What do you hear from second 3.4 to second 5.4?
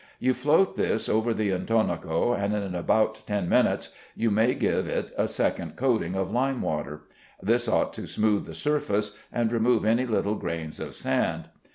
minutes you may give it a